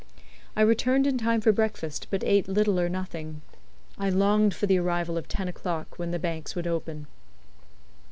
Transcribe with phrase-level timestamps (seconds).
[0.55, 3.43] I returned in time for breakfast, but ate little or nothing.
[3.99, 7.05] I longed for the arrival of ten o'clock, when the banks would open.